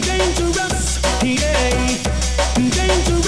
[0.00, 1.96] dangerous, yeah,
[2.70, 3.25] dangerous.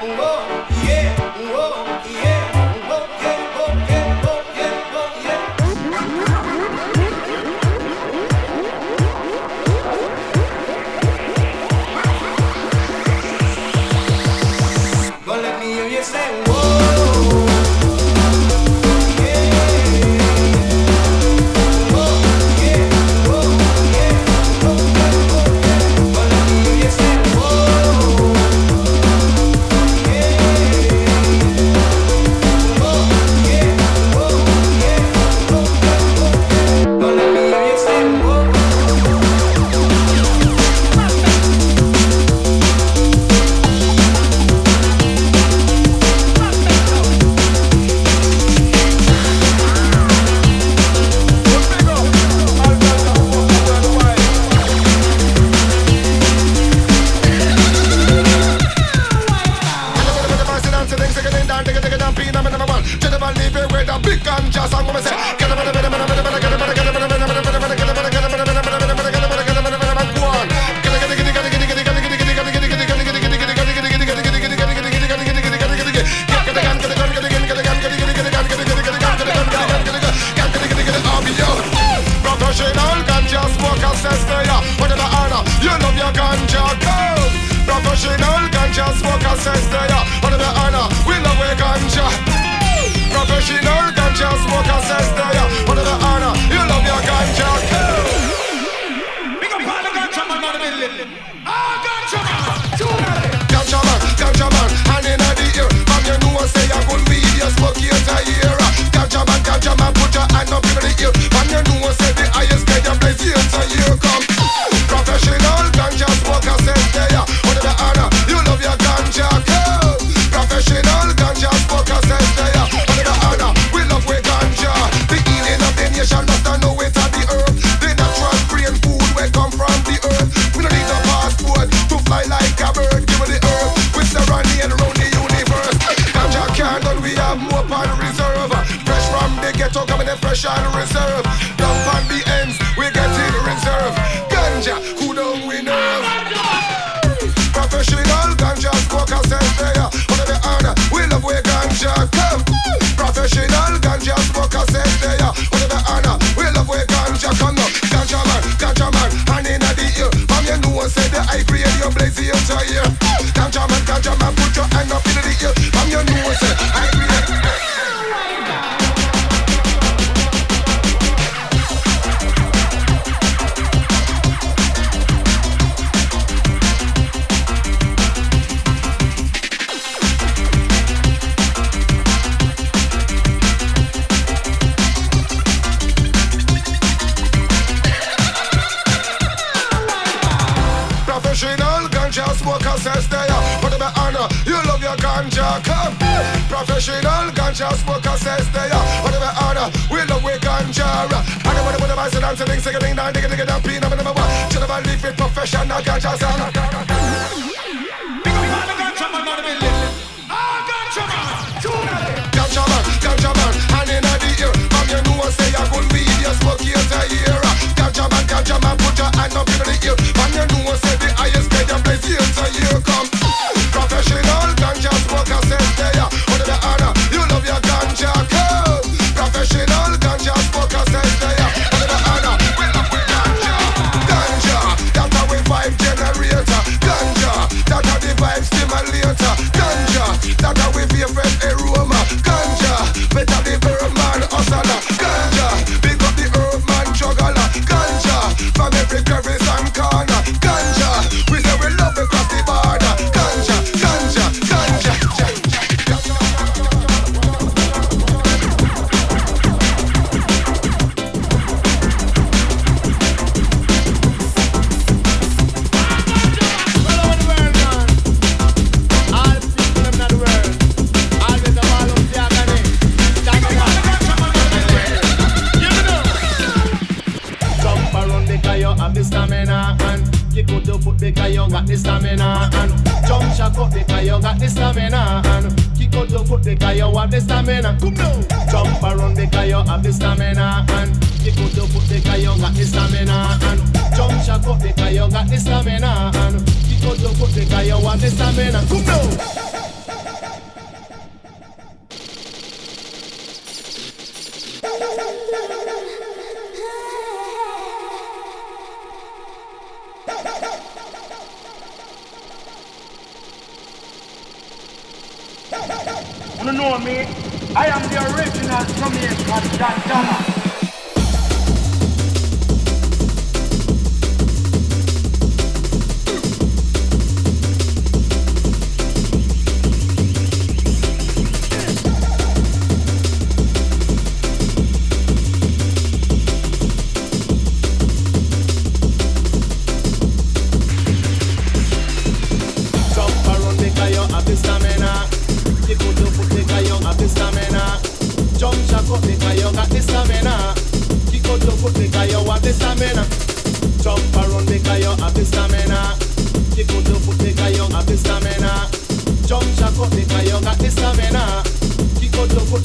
[0.00, 0.39] 不够。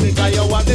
[0.06, 0.66] música, yo voy a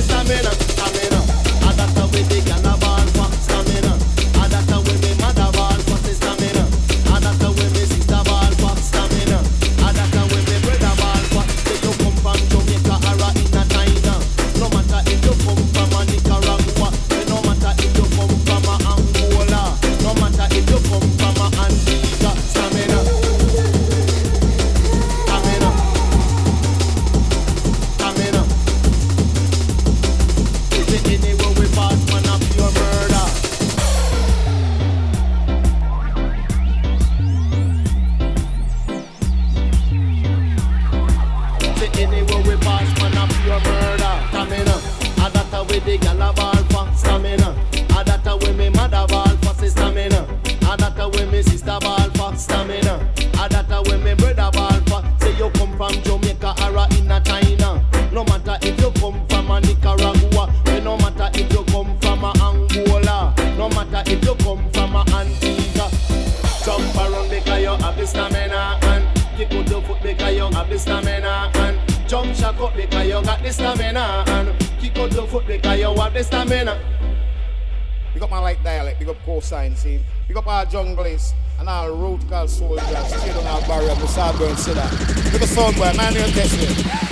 [85.60, 87.09] Southwell, Manuel Tesla.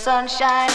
[0.00, 0.69] Sunshine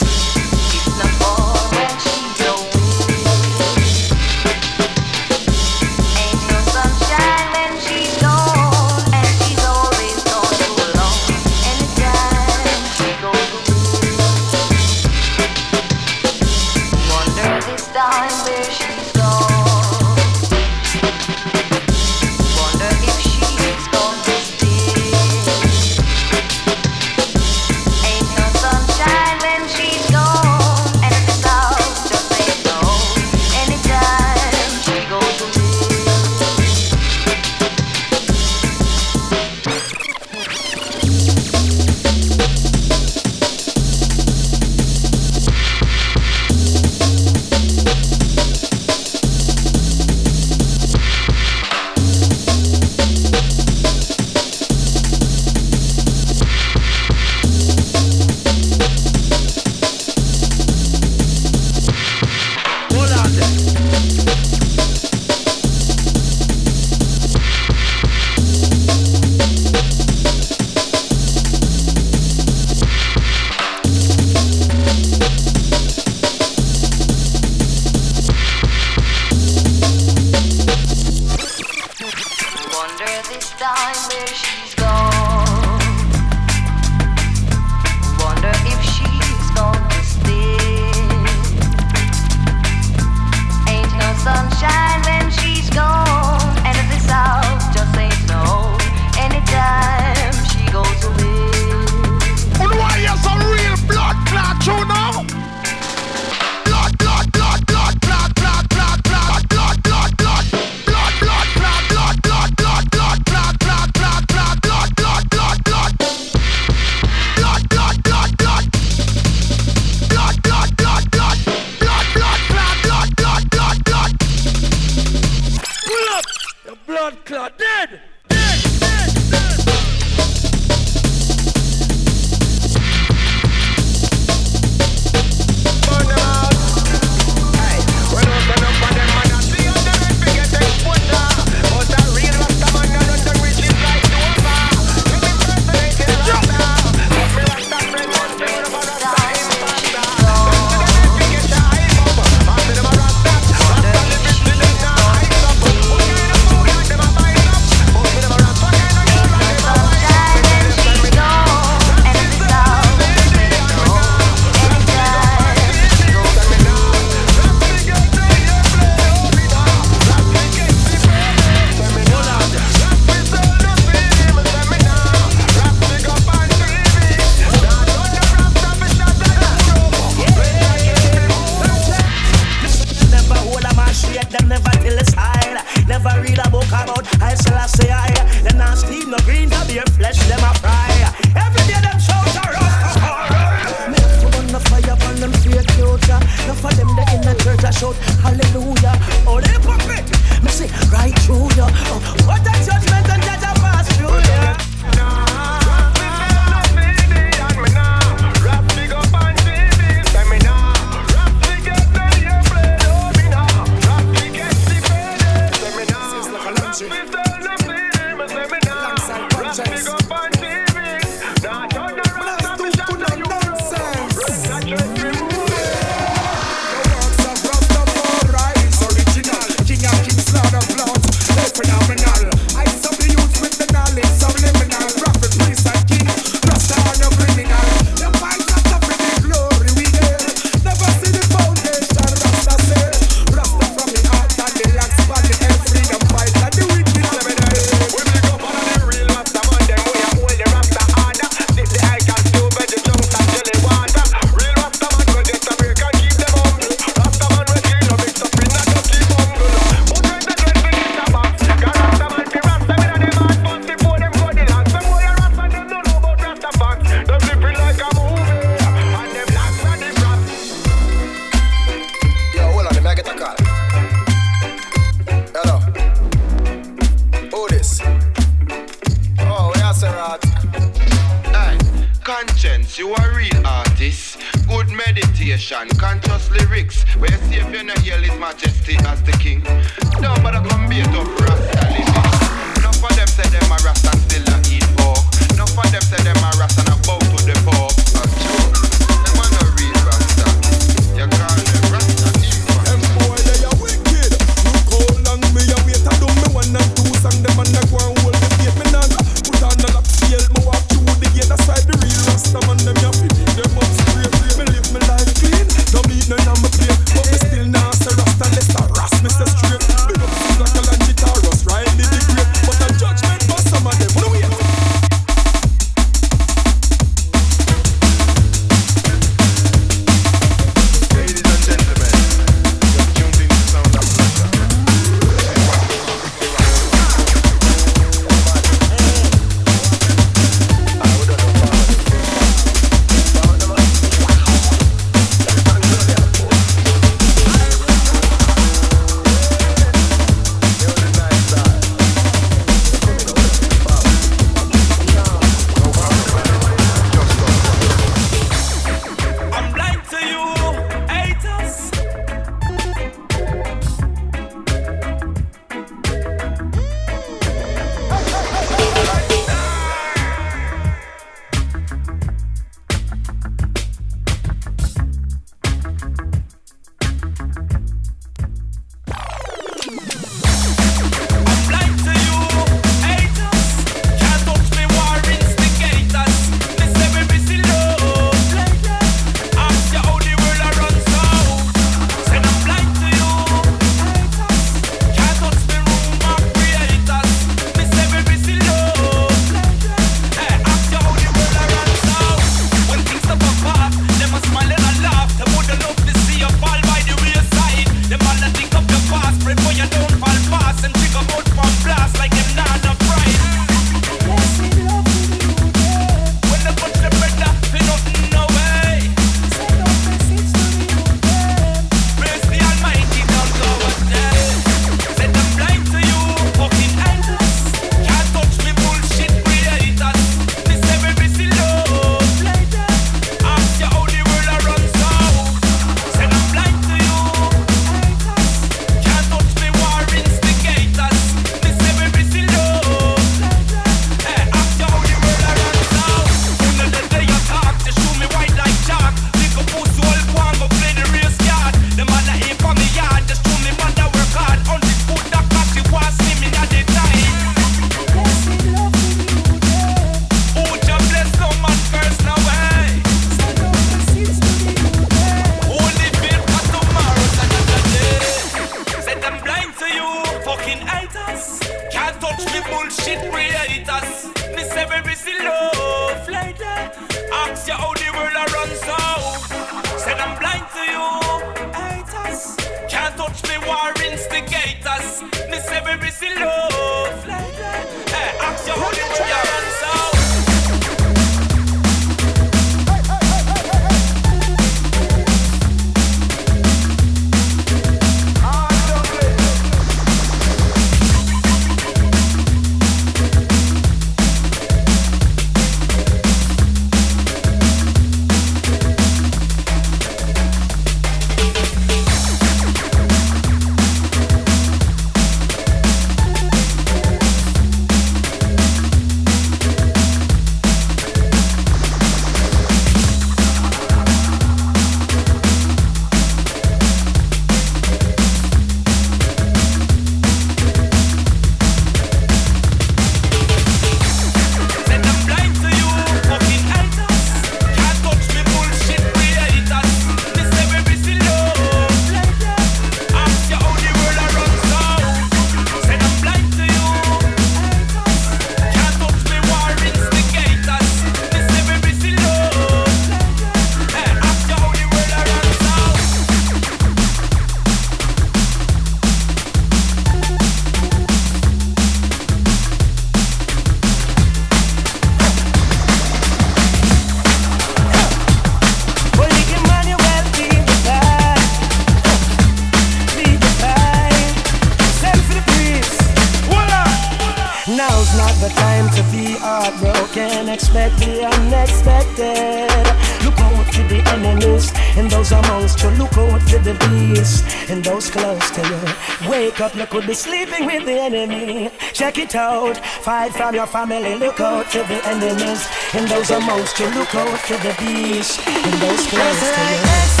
[589.71, 591.49] could be sleeping with the enemy.
[591.71, 592.57] Check it out.
[592.57, 593.95] Fight from your family.
[593.95, 595.47] Look out to the enemies.
[595.73, 598.19] In those amounts to look out to the beast.
[598.27, 600.00] In those places.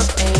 [0.00, 0.39] of pain.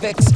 [0.00, 0.31] Can't